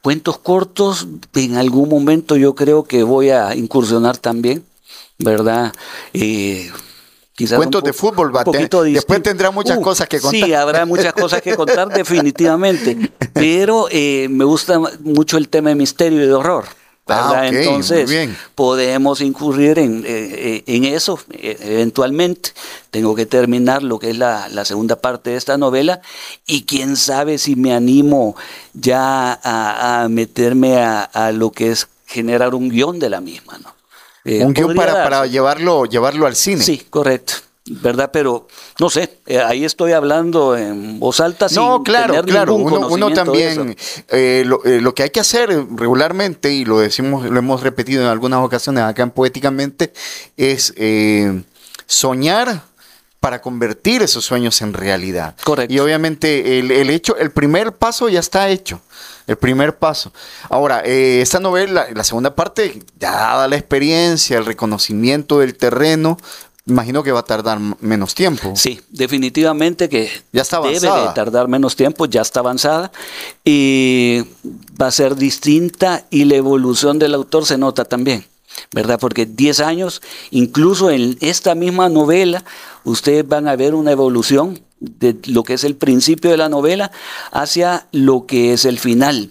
[0.00, 4.64] cuentos cortos, en algún momento yo creo que voy a incursionar también,
[5.18, 5.72] ¿verdad?
[6.12, 6.70] Eh,
[7.34, 10.40] quizás Cuentos de fútbol, va después tendrá muchas Uh, cosas que contar.
[10.40, 15.74] Sí, habrá muchas cosas que contar definitivamente, pero eh, me gusta mucho el tema de
[15.74, 16.64] misterio y de horror.
[17.06, 17.46] Ah, ¿verdad?
[17.46, 18.36] ok, muy Entonces, bien.
[18.54, 22.52] podemos incurrir en, eh, eh, en eso eventualmente.
[22.90, 26.00] Tengo que terminar lo que es la, la segunda parte de esta novela
[26.46, 28.36] y quién sabe si me animo
[28.72, 33.58] ya a, a meterme a, a lo que es generar un guion de la misma.
[33.58, 33.74] ¿no?
[34.24, 36.62] Eh, Un guion para, para llevarlo, llevarlo al cine.
[36.62, 37.34] Sí, correcto.
[37.66, 38.10] ¿Verdad?
[38.12, 38.46] Pero
[38.78, 42.56] no sé, eh, ahí estoy hablando en voz alta No, sin claro, tener claro.
[42.56, 43.74] Uno, también,
[44.08, 48.08] eh, lo, lo que hay que hacer regularmente, y lo decimos, lo hemos repetido en
[48.08, 49.94] algunas ocasiones acá en Poéticamente,
[50.36, 50.74] es
[51.86, 52.64] soñar
[53.24, 55.34] para convertir esos sueños en realidad.
[55.44, 55.72] Correcto.
[55.72, 58.82] Y obviamente el, el hecho, el primer paso ya está hecho.
[59.26, 60.12] El primer paso.
[60.50, 66.18] Ahora, eh, esta novela, la segunda parte, ya dada la experiencia, el reconocimiento del terreno,
[66.66, 68.52] imagino que va a tardar menos tiempo.
[68.56, 71.08] Sí, definitivamente que Ya está debe avanzada.
[71.08, 72.92] de tardar menos tiempo, ya está avanzada
[73.42, 74.22] y
[74.78, 78.26] va a ser distinta y la evolución del autor se nota también,
[78.72, 78.98] ¿verdad?
[78.98, 82.44] Porque 10 años, incluso en esta misma novela,
[82.84, 86.90] ustedes van a ver una evolución de lo que es el principio de la novela
[87.32, 89.30] hacia lo que es el final.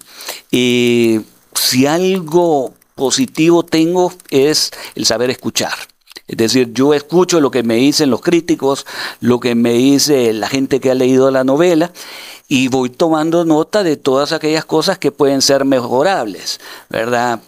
[0.52, 1.22] Y
[1.54, 5.74] si algo positivo tengo es el saber escuchar.
[6.28, 8.86] Es decir, yo escucho lo que me dicen los críticos,
[9.20, 11.92] lo que me dice la gente que ha leído la novela
[12.48, 16.60] y voy tomando nota de todas aquellas cosas que pueden ser mejorables,
[16.90, 17.42] ¿verdad?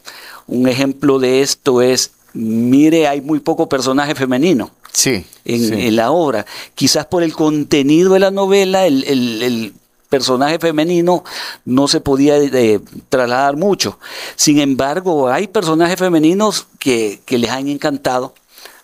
[0.48, 5.26] Un ejemplo de esto es, mire, hay muy poco personaje femenino Sí.
[5.46, 5.74] en, sí.
[5.74, 6.46] en la obra.
[6.76, 9.74] Quizás por el contenido de la novela, el, el- el
[10.10, 11.24] personaje femenino
[11.66, 12.80] no se podía eh,
[13.10, 14.00] trasladar mucho.
[14.36, 18.34] Sin embargo, hay personajes femeninos que, que les han encantado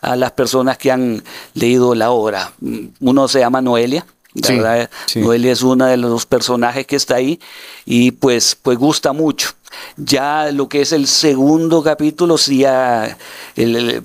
[0.01, 2.51] a las personas que han leído la obra.
[2.59, 4.05] Mm, Uno se llama Noelia.
[4.35, 4.89] Sí, ¿verdad?
[5.07, 5.19] sí.
[5.19, 7.39] Noelia es uno de los personajes que está ahí
[7.85, 9.49] y pues, pues gusta mucho.
[9.97, 13.17] Ya lo que es el segundo capítulo, sí ya
[13.55, 14.03] el- el-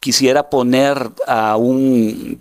[0.00, 2.38] quisiera poner a un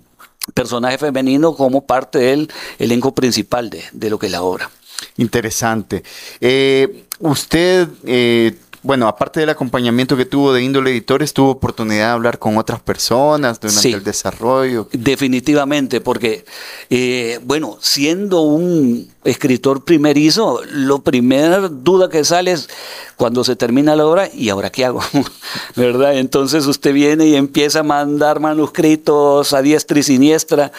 [0.53, 4.69] personaje femenino como parte del elenco principal de, de lo que es la obra.
[5.17, 6.03] Interesante.
[6.39, 12.11] Eh, usted, eh, bueno, aparte del acompañamiento que tuvo de índole editores, tuvo oportunidad de
[12.11, 13.91] hablar con otras personas durante Sí.
[13.93, 14.87] el desarrollo.
[14.93, 16.45] Definitivamente, porque,
[16.91, 22.69] eh, bueno, siendo un escritor primerizo, lo primera duda que sale es
[23.15, 25.01] cuando se termina la obra, ¿y ahora qué hago?
[25.75, 26.17] ¿Verdad?
[26.17, 30.71] Entonces usted viene y empieza a mandar manuscritos a diestra y siniestra,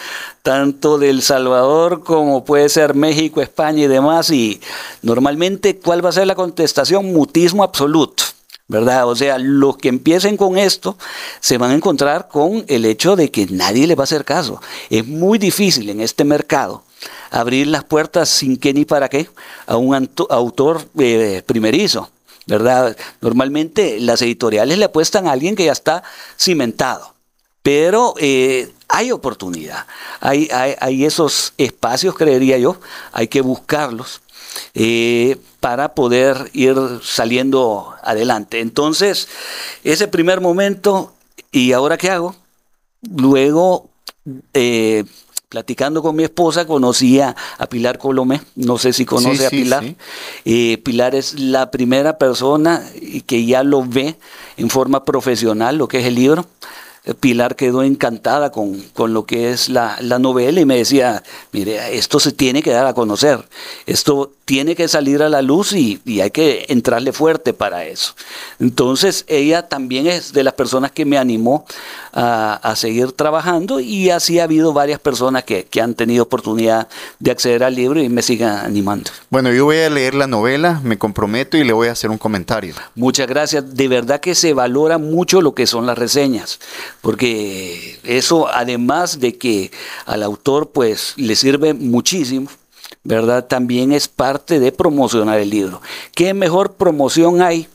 [0.47, 4.61] tanto del Salvador como puede ser México, España y demás, y
[5.01, 7.11] normalmente, ¿cuál va a ser la contestación?
[7.11, 8.23] Mutismo absoluto.
[8.69, 9.09] ¿verdad?
[9.09, 10.97] O sea, los que empiecen con esto
[11.41, 14.61] se van a encontrar con el hecho de que nadie le va a hacer caso.
[14.89, 16.83] Es muy difícil en este mercado
[17.29, 19.29] abrir las puertas sin qué ni para qué
[19.65, 22.09] a un autor eh, primerizo,
[22.45, 22.95] ¿verdad?
[23.19, 26.03] Normalmente las editoriales le apuestan a alguien que ya está
[26.37, 27.15] cimentado,
[27.63, 29.85] pero eh, hay oportunidad,
[30.19, 32.79] hay, hay, hay esos espacios, creería yo,
[33.11, 34.21] hay que buscarlos
[34.73, 38.59] eh, para poder ir saliendo adelante.
[38.59, 39.27] Entonces,
[39.83, 41.13] ese primer momento,
[41.51, 42.35] ¿y ahora qué hago?
[43.15, 43.89] Luego,
[44.53, 45.03] eh,
[45.49, 49.83] platicando con mi esposa, conocía a Pilar Colomé, no sé si conoce Sí, a Pilar.
[49.83, 49.95] sí.
[50.45, 52.83] Eh, Pilar es la primera persona
[53.25, 54.17] que ya lo ve
[54.57, 56.45] en forma profesional, lo que es el libro.
[57.07, 61.23] Eh, Pilar quedó encantada con, con lo que es la, la novela y me decía,
[61.53, 63.47] mire, esto se tiene que dar a conocer,
[63.85, 68.13] esto tiene que salir a la luz y, y hay que entrarle fuerte para eso.
[68.59, 71.65] Entonces ella también es de las personas que me animó
[72.13, 76.87] a, a seguir trabajando y así ha habido varias personas que, que han tenido oportunidad
[77.19, 79.11] de acceder al libro y me siguen animando.
[79.29, 82.17] Bueno, yo voy a leer la novela, me comprometo y le voy a hacer un
[82.17, 82.73] comentario.
[82.95, 83.75] Muchas gracias.
[83.75, 86.59] De verdad que se valora mucho lo que son las reseñas,
[87.07, 89.71] porque eso, además de que
[90.05, 92.49] al autor pues le sirve muchísimo,
[93.05, 93.47] ¿verdad?
[93.47, 95.81] También es parte de promocionar el libro.
[96.13, 97.69] ¿Qué mejor promoción hay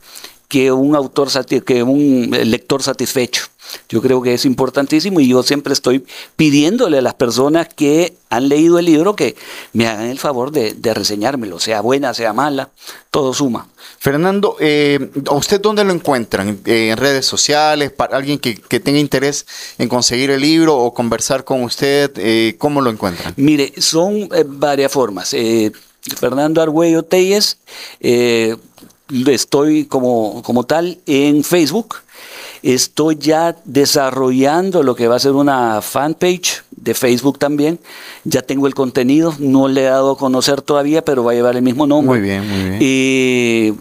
[0.47, 1.29] que un autor
[1.65, 3.45] que un lector satisfecho?
[3.89, 6.05] Yo creo que es importantísimo y yo siempre estoy
[6.35, 9.35] pidiéndole a las personas que han leído el libro que
[9.73, 12.69] me hagan el favor de, reseñármelo, sea buena, sea mala,
[13.11, 13.67] todo suma.
[13.99, 16.59] Fernando, eh, ¿a usted dónde lo encuentran?
[16.65, 17.91] Eh, ¿En redes sociales?
[17.91, 19.45] ¿Para alguien que, tenga interés
[19.77, 22.11] en conseguir el libro o conversar con usted?
[22.17, 23.33] Eh, ¿Cómo lo encuentran?
[23.37, 25.35] Mire, son varias formas.
[26.19, 27.57] Fernando Argüello Telles,
[29.27, 31.95] estoy como, como tal en Facebook.
[32.63, 37.79] Estoy ya desarrollando lo que va a ser una fanpage de Facebook también.
[38.23, 41.55] Ya tengo el contenido, no le he dado a conocer todavía, pero va a llevar
[41.57, 42.19] el mismo nombre.
[42.19, 42.77] Muy bien, muy bien.
[42.81, 43.73] Y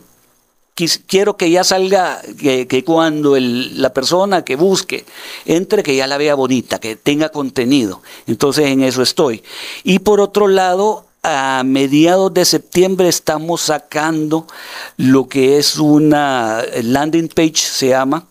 [1.07, 5.05] quiero que ya salga, que, cuando la persona que busque
[5.45, 8.03] entre, que ya la vea bonita, que tenga contenido.
[8.27, 9.43] Entonces en eso estoy.
[9.85, 14.47] Y por otro lado, a mediados de septiembre estamos sacando
[14.97, 18.27] lo que es una landing page, se llama,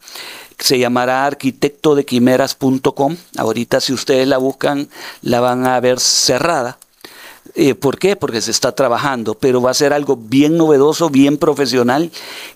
[0.61, 3.17] se llamará arquitectodequimeras.com.
[3.37, 4.89] Ahorita si ustedes la buscan,
[5.21, 6.77] la van a ver cerrada.
[7.55, 8.15] Eh, ¿Por qué?
[8.15, 12.11] Porque se está trabajando, pero va a ser algo bien novedoso, bien profesional,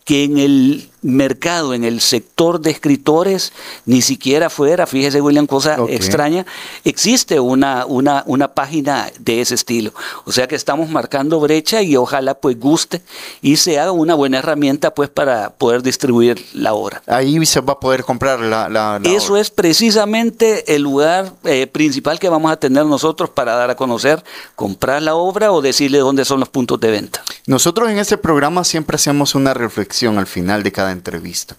[0.05, 3.53] que en el mercado, en el sector de escritores,
[3.85, 6.45] ni siquiera fuera, fíjese William, cosa extraña,
[6.83, 9.93] existe una, una, una página de ese estilo.
[10.25, 13.01] O sea que estamos marcando brecha y ojalá pues guste
[13.41, 17.03] y sea una buena herramienta pues para poder distribuir la obra.
[17.05, 22.19] Ahí se va a poder comprar la, la, Eso es precisamente el lugar eh, principal
[22.19, 24.23] que vamos a tener nosotros para dar a conocer,
[24.55, 27.21] comprar la obra o decirle dónde son los puntos de venta.
[27.45, 31.55] Nosotros en este programa siempre hacemos una reflexión al final de cada entrevista.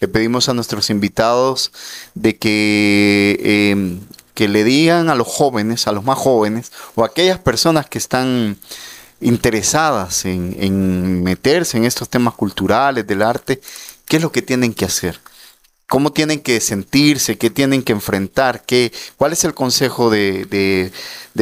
[0.00, 1.72] Le pedimos a nuestros invitados
[2.14, 4.00] de que, em,
[4.34, 7.98] que le digan a los jóvenes, a los más jóvenes, o a aquellas personas que
[7.98, 8.58] están
[9.20, 13.60] interesadas en, en meterse en estos temas culturales, del arte,
[14.06, 15.20] qué es lo que tienen que hacer
[15.90, 20.92] cómo tienen que sentirse, qué tienen que enfrentar, qué, cuál es el consejo de,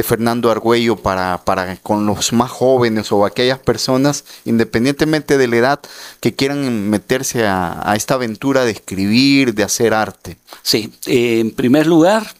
[0.03, 5.79] Fernando Argüello para, para, con los más jóvenes o aquellas personas, independientemente de la edad,
[6.19, 10.37] que quieran meterse a, esta aventura de escribir, de hacer arte.
[10.63, 12.33] Sí, eh, en primer lugar,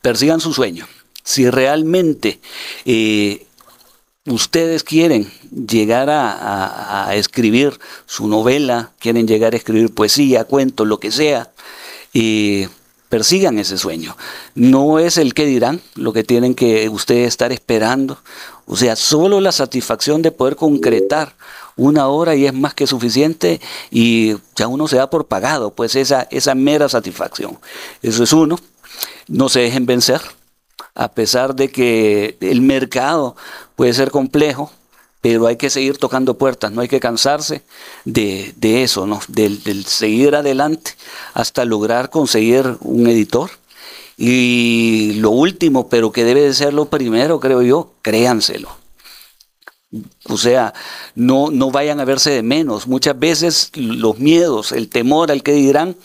[0.00, 0.88] persigan su sueño.
[1.22, 2.40] Si realmente
[2.86, 3.46] eh,
[4.30, 11.10] ustedes quieren llegar a, escribir su novela, quieren llegar a escribir poesía, cuentos, lo que
[11.10, 11.50] sea,
[12.12, 12.66] y
[13.08, 14.16] persigan ese sueño.
[14.54, 18.18] No es el que dirán lo que tienen que ustedes estar esperando.
[18.66, 21.34] O sea, solo la satisfacción de poder concretar
[21.76, 23.60] una hora y es más que suficiente
[23.90, 27.58] y ya uno se da por pagado, pues esa, esa mera satisfacción.
[28.02, 28.58] Eso es uno.
[29.26, 30.20] No se dejen vencer
[30.94, 33.36] a pesar de que el mercado
[33.76, 34.70] puede ser complejo,
[35.20, 37.62] pero hay que seguir tocando puertas, no hay que cansarse
[38.04, 39.20] de, eso, ¿no?
[39.28, 40.92] Del, del, seguir adelante
[41.34, 43.50] hasta lograr conseguir un editor.
[44.16, 48.79] Y lo último, pero que debe de ser lo primero, creo yo, créanselo.
[50.28, 50.72] O sea,
[51.16, 52.86] no, no vayan a verse de menos.
[52.86, 55.96] Muchas veces los miedos, el temor al que dirán,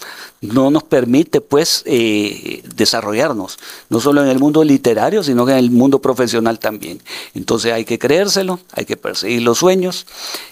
[0.42, 3.60] no nos permite pues eh, desarrollarnos,
[3.90, 7.02] no solo en el mundo literario, sino en el mundo profesional también.
[7.36, 10.08] Entonces hay que creérselo, hay que perseguir los sueños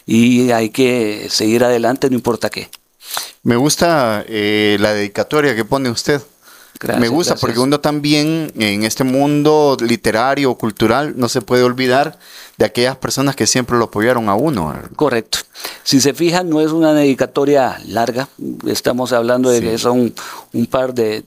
[0.06, 2.70] y hay que seguir adelante, no importa qué.
[3.42, 6.22] Me gusta eh, la dedicatoria que pone usted.
[7.00, 12.20] Me gusta porque uno también en este mundo literario, cultural, no se puede olvidar
[12.58, 14.74] de aquellas personas que siempre lo apoyaron a uno.
[14.96, 15.40] Correcto.
[15.84, 18.28] Si se fijan, no es una dedicatoria larga,
[18.68, 20.14] estamos hablando de que son
[20.54, 21.24] un par de,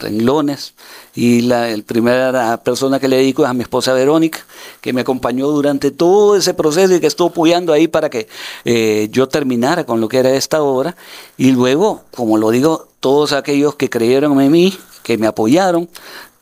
[0.00, 0.74] renglones
[1.14, 4.40] y la primera persona que le dedico es a mi esposa Verónica,
[4.80, 8.28] que me acompañó durante todo ese proceso y que estuvo apoyando ahí para que
[8.64, 10.96] eh, yo terminara con lo que era esta obra.
[11.36, 15.88] Y luego, como lo digo, todos aquellos que creyeron en mí, que me apoyaron,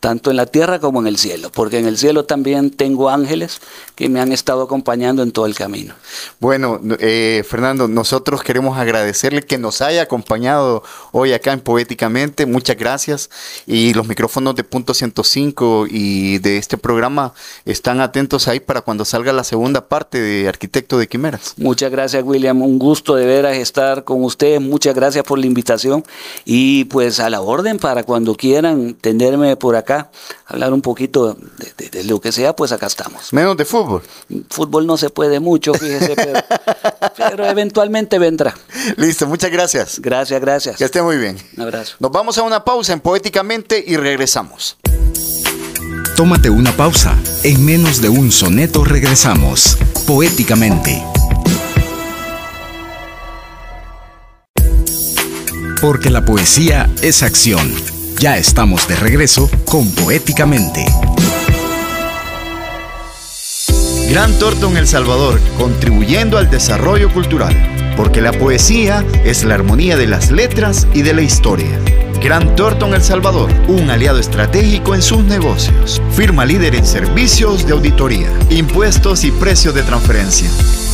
[0.06, 3.60] tanto en la tierra como en el cielo, porque en el cielo también tengo ángeles
[3.96, 5.94] que me han estado acompañando en todo el camino.
[6.38, 12.76] Bueno, eh, Fernando, nosotros queremos agradecerle que nos haya acompañado hoy acá en Poéticamente, muchas
[12.76, 13.30] gracias.
[13.66, 17.32] Y los micrófonos de Punto 105 y de este programa
[17.64, 21.54] están atentos ahí para cuando salga la segunda parte de Arquitecto de Quimeras.
[21.56, 26.04] Muchas gracias, William, un gusto de veras estar con ustedes, muchas gracias por la invitación
[26.44, 30.10] y pues a la orden para cuando quieran tenerme por acá acá,
[30.46, 31.36] hablar un poquito
[31.78, 33.32] de, lo que sea, pues acá estamos.
[33.32, 34.02] Menos de fútbol.
[34.50, 36.14] Fútbol no se puede mucho, fíjese,
[37.16, 38.54] pero, eventualmente vendrá.
[38.96, 40.00] Listo, muchas gracias.
[40.00, 40.76] Gracias, gracias.
[40.76, 41.38] Que esté muy bien.
[41.56, 41.96] Un abrazo.
[41.98, 44.76] Nos vamos a una pausa en Poéticamente y regresamos.
[46.16, 47.16] Tómate una pausa.
[47.42, 49.76] En menos de un soneto regresamos.
[50.06, 51.02] Poéticamente.
[55.80, 57.95] porque la poesía es acción.
[58.18, 60.86] Ya estamos de regreso con Poéticamente.
[64.08, 67.54] Gran Torto El Salvador, contribuyendo al desarrollo cultural,
[67.94, 71.78] porque la poesía es la armonía de las letras y de la historia.
[72.22, 76.00] Gran Torto El Salvador, un aliado estratégico en sus negocios.
[76.12, 80.48] Firma líder en servicios de auditoría, impuestos y precios de transferencia.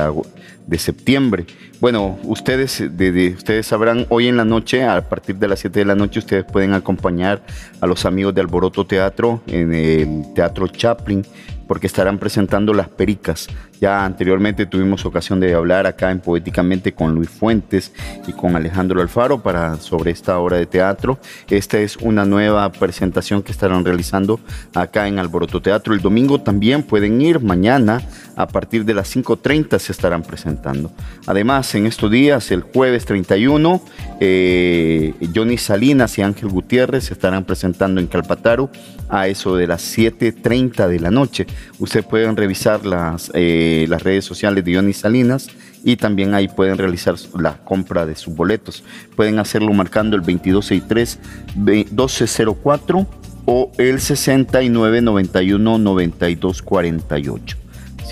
[0.67, 1.45] de septiembre.
[1.79, 5.85] Bueno, ustedes, de, ustedes sabrán, hoy en la noche, a partir de las 7 de
[5.85, 7.43] la noche, ustedes pueden acompañar
[7.81, 11.25] a los amigos de Alboroto Teatro en el Teatro Chaplin
[11.67, 13.47] porque estarán presentando Las Pericas.
[13.83, 17.91] Ya anteriormente tuvimos ocasión de hablar acá en Poéticamente con Luis Fuentes
[18.25, 21.19] y con Alejandro Alfaro para, sobre esta obra de teatro.
[21.49, 24.39] Esta es una nueva presentación que estarán realizando
[24.73, 25.93] acá en Alboroto Teatro.
[25.93, 28.01] El domingo también pueden ir, mañana
[28.35, 30.91] a partir de las 5.30 se estarán presentando.
[31.27, 33.83] Además, en estos días, el jueves 31,
[34.21, 38.69] eh, Johnny Salinas y Ángel Gutiérrez se estarán presentando en Calpataru
[39.09, 41.45] a eso de las 7.30 de la noche.
[41.79, 45.47] Ustedes pueden revisar las, eh, las redes sociales de Johnny Salinas
[45.83, 48.83] y también ahí pueden realizar la compra de sus boletos.
[49.15, 51.19] Pueden hacerlo marcando el 2263
[51.55, 53.07] 1204
[53.45, 57.57] o el 6991 9248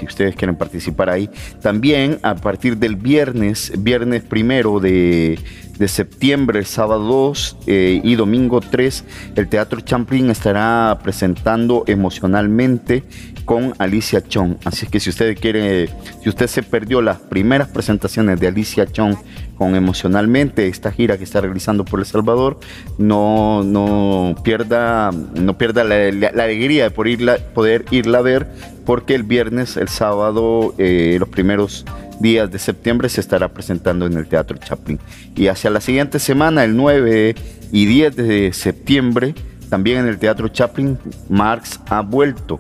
[0.02, 1.30] si ustedes quieren participar ahí.
[1.62, 5.40] También a partir del viernes, viernes primero de,
[5.88, 9.04] septiembre, sábado 2 eh, y domingo 3,
[9.36, 13.04] el Teatro Champlin estará presentando emocionalmente
[13.52, 14.56] con Alicia Chong.
[14.64, 15.90] Así que si usted quiere,
[16.24, 19.18] si usted se perdió las primeras presentaciones de Alicia Chong
[19.58, 22.62] con emocionalmente esta gira que está realizando por El Salvador,
[22.98, 25.96] no, no pierda, no pierda la,
[26.30, 28.48] alegría de poder irla, poder irla a ver,
[28.86, 31.86] porque el viernes, el sábado, eh, los primeros
[32.22, 34.98] días de septiembre se estará presentando en el Teatro Chaplin.
[35.36, 37.36] Y hacia la siguiente semana, el 9
[37.74, 39.36] y 10 de septiembre,
[39.70, 40.98] también en el Teatro Chaplin,
[41.28, 42.58] Marx ha vuelto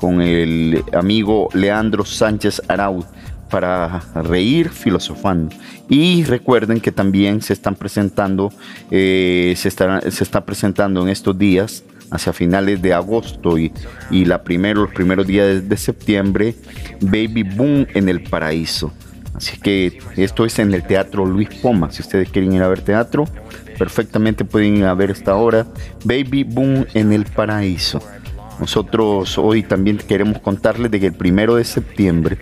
[0.00, 3.04] con el amigo Leandro Sánchez Arauz
[3.50, 5.54] para reír filosofando.
[5.88, 8.52] Y recuerden que también se están presentando,
[8.90, 13.72] eh, se, se está presentando en estos días, hacia finales de agosto y,
[14.10, 16.54] y la primero, los primeros días de, septiembre,
[17.00, 18.92] Baby Boom en el Paraíso.
[19.34, 21.90] Así que esto es en el Teatro Luis Poma.
[21.92, 23.26] Si ustedes quieren ir a ver teatro,
[23.78, 25.66] perfectamente pueden ir a ver esta hora.
[26.04, 28.02] Baby Boom en el Paraíso.
[28.60, 32.38] Nosotros hoy también queremos contarles de que el primero de septiembre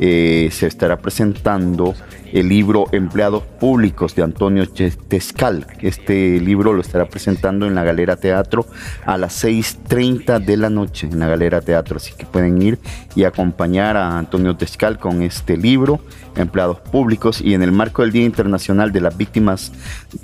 [0.00, 1.94] eh, se estará presentando
[2.32, 5.66] el libro Empleados Públicos de Antonio Tescal.
[5.80, 8.66] Este libro lo estará presentando en la Galera Teatro
[9.04, 11.96] a las 6.30 de la noche en la Galera Teatro.
[11.96, 12.78] Así que pueden ir
[13.14, 16.00] y acompañar a Antonio Tescal con este libro,
[16.36, 17.40] Empleados Públicos.
[17.40, 19.72] Y en el marco del Día Internacional de las Víctimas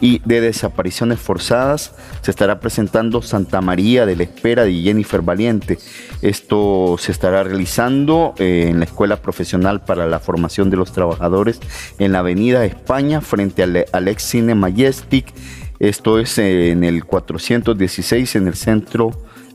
[0.01, 5.79] y de Desapariciones Forzadas, se estará presentando Santa María de la Espera de Jennifer Valiente.
[6.23, 11.61] Esto se estará realizando eh, en la Escuela Profesional para la Formación de los Trabajadores
[11.99, 15.33] en la Avenida España frente al, ex Cine Majestic.
[15.79, 19.11] Esto es en el 416 en el centro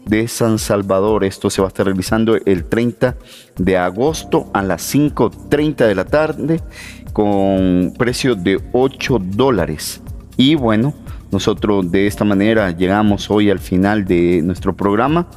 [0.06, 1.24] de San Salvador.
[1.24, 3.16] Esto se va a estar realizando el 30
[3.58, 6.62] de agosto a las 5.30 de la tarde
[7.14, 10.02] con precio de 8 dólares.
[10.38, 10.94] Y bueno,
[11.32, 15.28] nosotros de esta manera llegamos hoy al final de nuestro programa.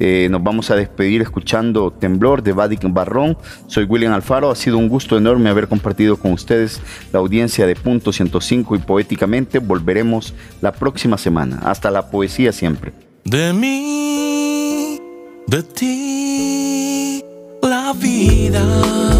[0.00, 3.36] Eh, nos vamos a despedir escuchando Temblor de Vadik Barrón.
[3.66, 4.50] Soy William Alfaro.
[4.50, 6.80] Ha sido un gusto enorme haber compartido con ustedes
[7.12, 9.58] la audiencia de Punto 105 y Poéticamente.
[9.58, 11.60] Volveremos la próxima semana.
[11.64, 12.92] Hasta la poesía siempre.
[13.24, 14.98] De mí,
[15.46, 17.22] de ti,
[17.62, 19.19] la vida.